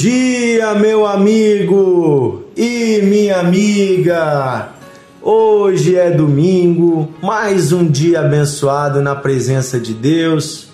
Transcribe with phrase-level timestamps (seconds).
[0.00, 4.70] dia, meu amigo e minha amiga.
[5.20, 10.68] Hoje é domingo, mais um dia abençoado na presença de Deus.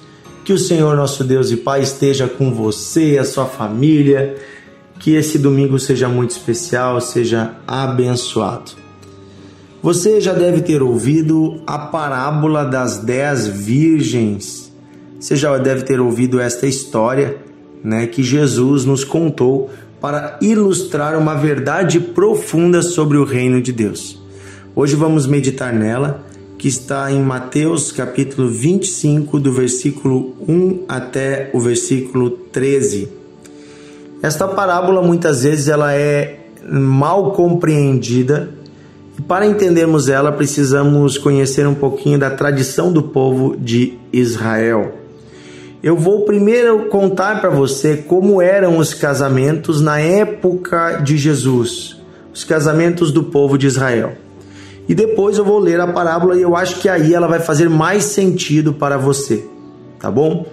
[0.44, 4.36] Que o Senhor, nosso Deus e Pai, esteja com você, a sua família.
[5.00, 8.70] Que esse domingo seja muito especial, seja abençoado.
[9.82, 14.72] Você já deve ter ouvido a parábola das dez virgens.
[15.18, 17.44] Você já deve ter ouvido esta história
[17.86, 24.20] né, que Jesus nos contou para ilustrar uma verdade profunda sobre o reino de Deus.
[24.74, 26.26] Hoje vamos meditar nela,
[26.58, 33.08] que está em Mateus capítulo 25, do versículo 1 até o versículo 13.
[34.20, 38.50] Esta parábola muitas vezes ela é mal compreendida
[39.16, 45.05] e para entendermos ela precisamos conhecer um pouquinho da tradição do povo de Israel.
[45.86, 52.02] Eu vou primeiro contar para você como eram os casamentos na época de Jesus,
[52.34, 54.14] os casamentos do povo de Israel.
[54.88, 57.70] E depois eu vou ler a parábola e eu acho que aí ela vai fazer
[57.70, 59.46] mais sentido para você,
[60.00, 60.44] tá bom?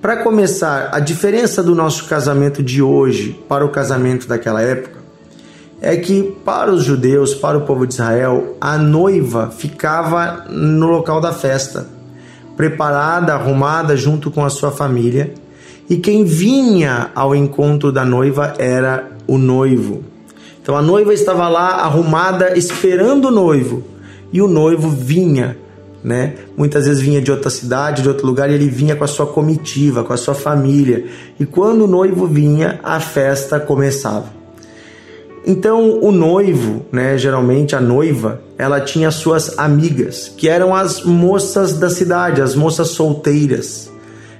[0.00, 5.00] Para começar, a diferença do nosso casamento de hoje para o casamento daquela época
[5.82, 11.20] é que para os judeus, para o povo de Israel, a noiva ficava no local
[11.20, 11.97] da festa
[12.58, 15.32] preparada, arrumada junto com a sua família,
[15.88, 20.02] e quem vinha ao encontro da noiva era o noivo.
[20.60, 23.84] Então a noiva estava lá arrumada esperando o noivo,
[24.32, 25.56] e o noivo vinha,
[26.02, 26.34] né?
[26.56, 29.28] Muitas vezes vinha de outra cidade, de outro lugar, e ele vinha com a sua
[29.28, 31.06] comitiva, com a sua família.
[31.38, 34.37] E quando o noivo vinha, a festa começava.
[35.48, 41.72] Então, o noivo, né, geralmente a noiva, ela tinha suas amigas, que eram as moças
[41.72, 43.90] da cidade, as moças solteiras.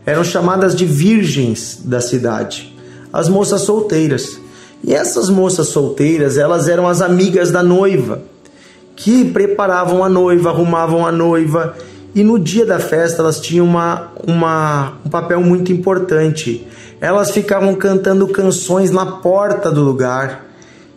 [0.05, 2.77] Eram chamadas de virgens da cidade,
[3.11, 4.39] as moças solteiras.
[4.85, 8.21] E essas moças solteiras, elas eram as amigas da noiva,
[8.95, 11.75] que preparavam a noiva, arrumavam a noiva,
[12.15, 16.67] e no dia da festa elas tinham uma, uma, um papel muito importante.
[17.01, 20.48] Elas ficavam cantando canções na porta do lugar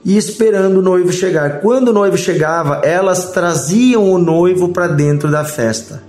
[0.03, 1.59] e esperando o noivo chegar.
[1.59, 6.01] Quando o noivo chegava, elas traziam o noivo para dentro da festa.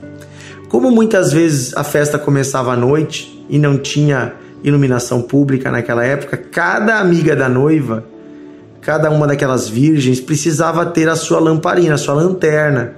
[0.68, 4.32] Como muitas vezes a festa começava à noite e não tinha
[4.64, 8.04] iluminação pública naquela época, cada amiga da noiva,
[8.80, 12.94] cada uma daquelas virgens precisava ter a sua lamparina, a sua lanterna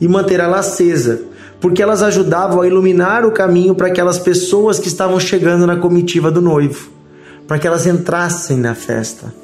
[0.00, 1.20] e manter ela acesa,
[1.60, 6.30] porque elas ajudavam a iluminar o caminho para aquelas pessoas que estavam chegando na comitiva
[6.30, 6.90] do noivo,
[7.46, 9.34] para que elas entrassem na festa.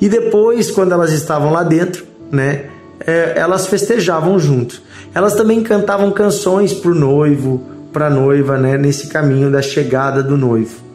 [0.00, 2.66] E depois, quando elas estavam lá dentro, né,
[3.06, 4.82] é, elas festejavam junto.
[5.14, 10.22] Elas também cantavam canções para o noivo, para a noiva, né, nesse caminho da chegada
[10.22, 10.88] do noivo.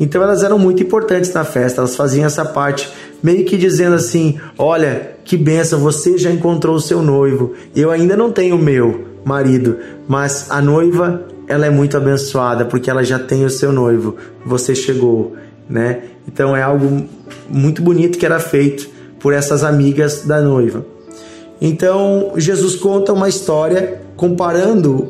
[0.00, 2.88] Então elas eram muito importantes na festa, elas faziam essa parte,
[3.20, 8.16] meio que dizendo assim: Olha, que benção, você já encontrou o seu noivo, eu ainda
[8.16, 9.76] não tenho o meu marido,
[10.06, 14.14] mas a noiva, ela é muito abençoada porque ela já tem o seu noivo,
[14.46, 15.34] você chegou
[15.68, 16.02] né?
[16.28, 17.08] Então é algo
[17.48, 20.84] muito bonito que era feito por essas amigas da noiva.
[21.60, 25.08] Então Jesus conta uma história comparando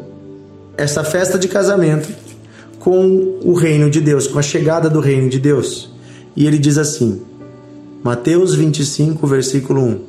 [0.77, 2.09] essa festa de casamento
[2.79, 5.93] com o reino de Deus, com a chegada do reino de Deus.
[6.37, 7.21] E ele diz assim:
[8.03, 10.01] Mateus 25, versículo 1.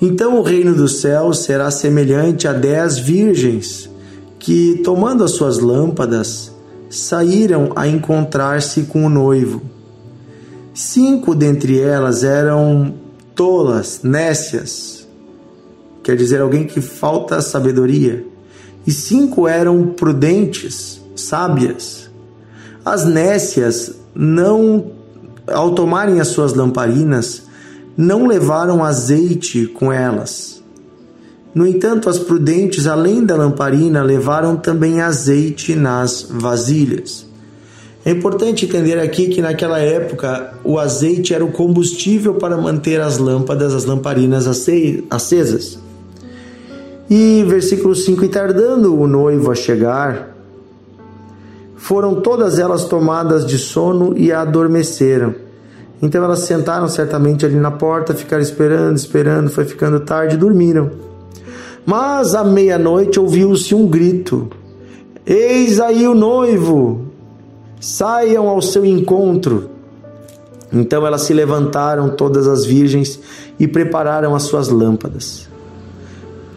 [0.00, 3.90] Então o reino dos céus será semelhante a dez virgens
[4.38, 6.52] que, tomando as suas lâmpadas,
[6.88, 9.60] saíram a encontrar-se com o noivo.
[10.80, 12.94] Cinco dentre elas eram
[13.34, 15.08] tolas, nécias,
[16.04, 18.24] quer dizer, alguém que falta sabedoria,
[18.86, 22.08] e cinco eram prudentes, sábias.
[22.84, 24.92] As nécias não,
[25.48, 27.42] ao tomarem as suas lamparinas,
[27.96, 30.62] não levaram azeite com elas.
[31.52, 37.27] No entanto, as prudentes, além da lamparina, levaram também azeite nas vasilhas.
[38.04, 43.18] É importante entender aqui que naquela época o azeite era o combustível para manter as
[43.18, 44.46] lâmpadas, as lamparinas
[45.10, 45.78] acesas.
[47.10, 50.36] E versículo 5: E tardando o noivo a chegar,
[51.76, 55.34] foram todas elas tomadas de sono e adormeceram.
[56.00, 60.90] Então elas sentaram certamente ali na porta, ficaram esperando, esperando, foi ficando tarde e dormiram.
[61.84, 64.48] Mas à meia-noite ouviu-se um grito:
[65.26, 67.07] Eis aí o noivo!
[67.80, 69.70] Saiam ao seu encontro.
[70.72, 73.18] Então elas se levantaram, todas as virgens,
[73.58, 75.48] e prepararam as suas lâmpadas.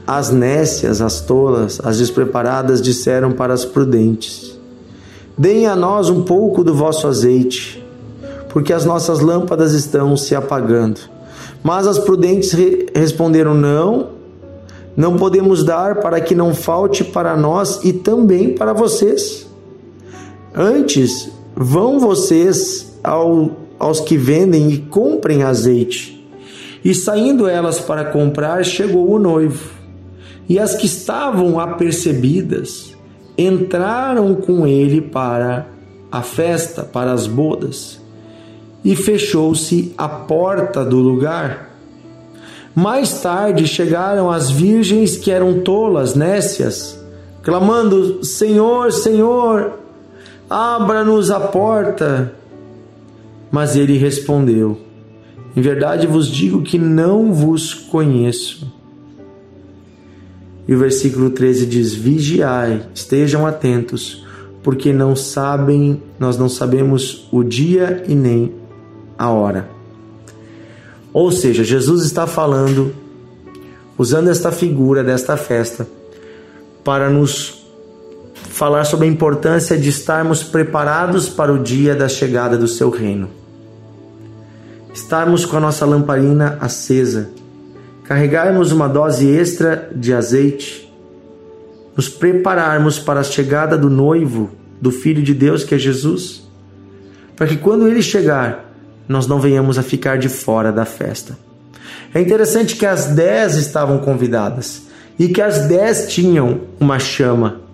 [0.06, 4.59] As nécias, as tolas, as despreparadas disseram para as prudentes:
[5.38, 7.83] Deem a nós um pouco do vosso azeite,
[8.50, 11.00] porque as nossas lâmpadas estão se apagando.
[11.63, 14.09] Mas as prudentes re responderam: Não,
[14.97, 19.50] não podemos dar para que não falte para nós e também para vocês.
[20.53, 26.27] Antes, vão vocês ao, aos que vendem e comprem azeite.
[26.83, 29.71] E saindo elas para comprar, chegou o noivo.
[30.50, 32.95] E as que estavam apercebidas
[33.38, 35.68] entraram com ele para
[36.12, 38.01] a festa, para as bodas
[38.83, 41.69] e fechou-se a porta do lugar.
[42.74, 47.00] Mais tarde chegaram as virgens que eram tolas, nécias,
[47.44, 49.80] clamando: Senhor, Senhor,
[50.51, 52.36] abra-nos a porta.
[53.50, 54.77] Mas ele respondeu:
[55.56, 58.71] Em verdade vos digo que não vos conheço.
[60.68, 64.25] E o versículo 13 diz: Vigiai, estejam atentos,
[64.62, 68.53] porque não sabem, nós não sabemos o dia e nem
[69.18, 69.69] a hora.
[71.13, 72.94] Ou seja, Jesus está falando,
[73.98, 75.86] usando esta figura desta festa,
[76.83, 77.61] para nos
[78.62, 83.28] falar sobre a importância de estarmos preparados para o dia da chegada do seu reino.
[84.94, 87.31] Estarmos com a nossa lamparina acesa,
[88.04, 90.88] carregarmos uma dose extra de azeite,
[91.98, 96.48] nos prepararmos para a chegada do noivo, do Filho de Deus que é Jesus,
[97.36, 98.72] para que quando ele chegar,
[99.08, 101.36] nós não venhamos a ficar de fora da festa.
[102.13, 104.84] É interessante que as dez estavam convidadas
[105.18, 107.70] e que as dez tinham uma chama,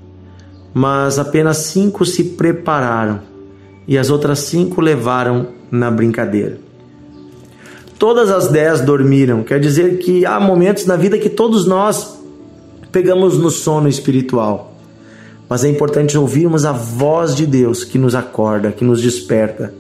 [0.78, 3.22] mas apenas cinco se prepararam
[3.88, 6.60] e as outras cinco levaram na brincadeira.
[7.98, 12.20] Todas as dez dormiram, quer dizer que há momentos na vida que todos nós
[12.92, 14.76] pegamos no sono espiritual.
[15.50, 19.74] Mas é importante ouvirmos a voz de Deus que nos acorda, que nos desperta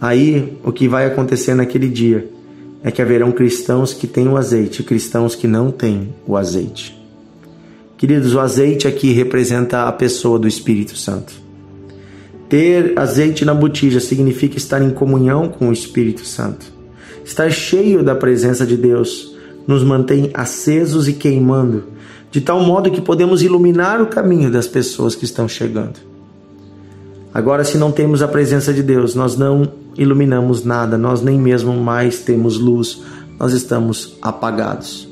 [0.00, 2.28] Aí o que vai acontecer naquele dia
[2.82, 6.95] é que haverão cristãos que têm o azeite e cristãos que não têm o azeite.
[7.96, 11.32] Queridos, o azeite aqui representa a pessoa do Espírito Santo.
[12.46, 16.66] Ter azeite na botija significa estar em comunhão com o Espírito Santo.
[17.24, 19.34] Estar cheio da presença de Deus
[19.66, 21.84] nos mantém acesos e queimando,
[22.30, 25.98] de tal modo que podemos iluminar o caminho das pessoas que estão chegando.
[27.32, 31.72] Agora, se não temos a presença de Deus, nós não iluminamos nada, nós nem mesmo
[31.72, 33.02] mais temos luz,
[33.38, 35.05] nós estamos apagados.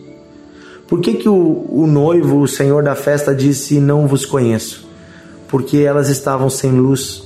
[0.86, 4.86] Por que, que o, o noivo, o senhor da festa, disse: Não vos conheço?
[5.48, 7.22] Porque elas estavam sem luz.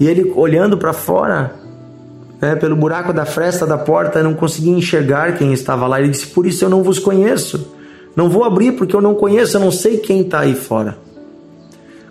[0.00, 1.54] E ele, olhando para fora,
[2.40, 6.00] né, pelo buraco da fresta da porta, não conseguia enxergar quem estava lá.
[6.00, 7.74] Ele disse: Por isso eu não vos conheço.
[8.16, 10.98] Não vou abrir porque eu não conheço, eu não sei quem está aí fora.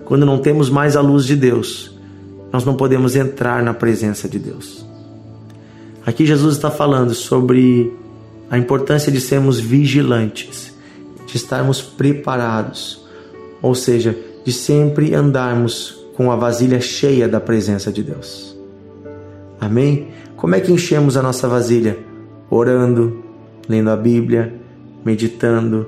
[0.06, 1.94] Quando não temos mais a luz de Deus,
[2.52, 4.86] nós não podemos entrar na presença de Deus.
[6.06, 7.94] Aqui Jesus está falando sobre
[8.50, 10.74] a importância de sermos vigilantes,
[11.26, 13.06] de estarmos preparados,
[13.62, 18.58] ou seja, de sempre andarmos com a vasilha cheia da presença de Deus.
[19.60, 20.08] Amém?
[20.36, 21.98] Como é que enchemos a nossa vasilha?
[22.50, 23.24] Orando,
[23.68, 24.54] lendo a Bíblia,
[25.04, 25.88] meditando,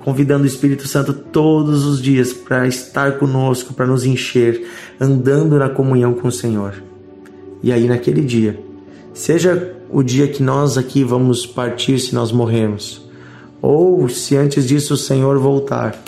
[0.00, 4.66] convidando o Espírito Santo todos os dias para estar conosco, para nos encher,
[4.98, 6.82] andando na comunhão com o Senhor.
[7.62, 8.58] E aí, naquele dia,
[9.20, 13.06] seja o dia que nós aqui vamos partir se nós morrermos,
[13.60, 16.02] ou se antes disso o Senhor voltar,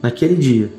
[0.00, 0.70] naquele dia,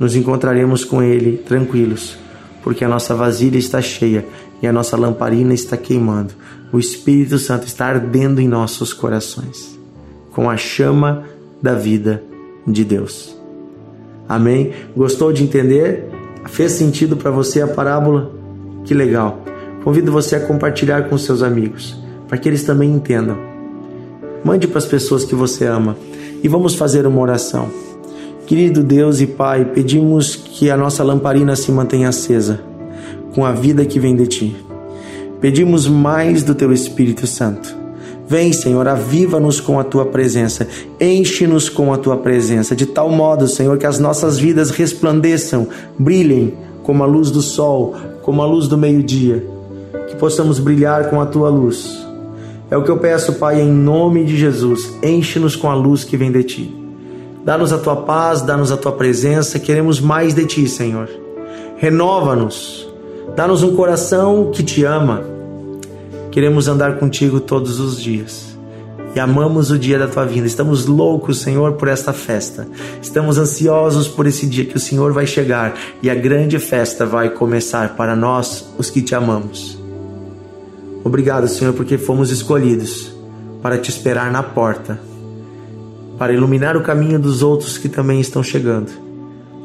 [0.00, 2.16] nos encontraremos com Ele tranquilos,
[2.60, 4.26] porque a nossa vasilha está cheia
[4.60, 6.34] e a nossa lamparina está queimando.
[6.72, 9.78] O Espírito Santo está ardendo em nossos corações,
[10.32, 11.24] com a chama
[11.62, 12.20] da vida
[12.66, 13.36] de Deus.
[14.28, 14.72] Amém?
[14.96, 16.04] Gostou de entender?
[16.46, 18.32] Fez sentido para você a parábola?
[18.84, 19.51] Que legal!
[19.84, 23.36] Convido você a compartilhar com seus amigos, para que eles também entendam.
[24.44, 25.96] Mande para as pessoas que você ama
[26.42, 27.68] e vamos fazer uma oração.
[28.46, 32.60] Querido Deus e Pai, pedimos que a nossa lamparina se mantenha acesa
[33.34, 34.56] com a vida que vem de Ti.
[35.40, 37.82] Pedimos mais do Teu Espírito Santo
[38.32, 40.66] Vem, Senhor, aviva-nos com a tua presença,
[40.98, 46.54] enche-nos com a tua presença, de tal modo, Senhor, que as nossas vidas resplandeçam, brilhem
[46.82, 49.46] como a luz do sol, como a luz do meio-dia,
[50.08, 52.06] que possamos brilhar com a tua luz.
[52.70, 56.16] É o que eu peço, Pai, em nome de Jesus, enche-nos com a luz que
[56.16, 56.76] vem de ti.
[57.44, 61.08] Dá-nos a tua paz, dá-nos a tua presença, queremos mais de ti, Senhor.
[61.76, 62.88] Renova-nos,
[63.34, 65.32] dá-nos um coração que te ama
[66.32, 68.56] Queremos andar contigo todos os dias.
[69.14, 70.46] E amamos o dia da tua vinda.
[70.46, 72.66] Estamos loucos, Senhor, por esta festa.
[73.02, 77.28] Estamos ansiosos por esse dia que o Senhor vai chegar e a grande festa vai
[77.28, 79.81] começar para nós, os que te amamos.
[81.04, 83.12] Obrigado, Senhor, porque fomos escolhidos
[83.60, 85.00] para te esperar na porta,
[86.18, 88.90] para iluminar o caminho dos outros que também estão chegando.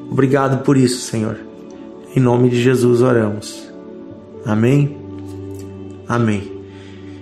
[0.10, 1.38] Obrigado por isso, Senhor.
[2.16, 3.68] Em nome de Jesus oramos.
[4.46, 4.98] Amém.
[6.08, 6.52] Amém.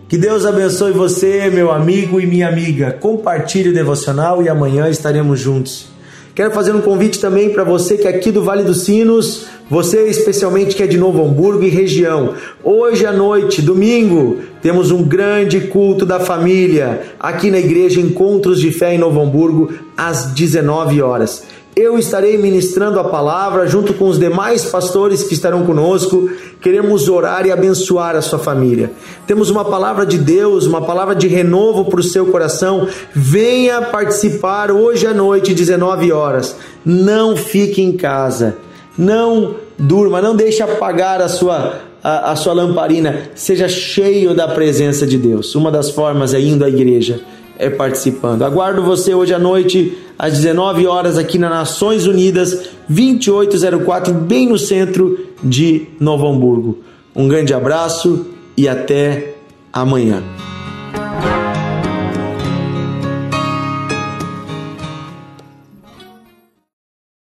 [0.07, 2.91] Que Deus abençoe você, meu amigo e minha amiga.
[2.91, 5.94] Compartilhe o devocional e amanhã estaremos juntos.
[6.35, 10.09] Quero fazer um convite também para você que é aqui do Vale dos Sinos, você
[10.09, 12.33] especialmente que é de Novo Hamburgo e região.
[12.61, 18.69] Hoje à noite, domingo, temos um grande culto da família aqui na igreja Encontros de
[18.69, 24.17] Fé em Novo Hamburgo às 19 horas eu estarei ministrando a palavra junto com os
[24.17, 26.29] demais pastores que estarão conosco.
[26.61, 28.93] Queremos orar e abençoar a sua família.
[29.27, 32.87] Temos uma palavra de Deus, uma palavra de renovo para o seu coração.
[33.13, 36.55] Venha participar hoje à noite, 19 horas.
[36.85, 38.55] Não fique em casa.
[38.97, 43.31] Não durma, não deixe apagar a sua a, a sua lamparina.
[43.35, 45.53] Seja cheio da presença de Deus.
[45.55, 47.19] Uma das formas é indo à igreja
[47.57, 48.43] é participando.
[48.43, 54.57] Aguardo você hoje à noite, às 19 horas, aqui na Nações Unidas, 2804, bem no
[54.57, 56.79] centro de Novo Hamburgo.
[57.15, 59.35] Um grande abraço e até
[59.71, 60.23] amanhã.